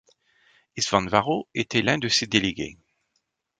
István 0.77 1.05
Varró 1.09 1.47
était 1.53 1.83
l'un 1.83 1.99
de 1.99 2.07
ces 2.07 2.25
délégués. 2.25 2.79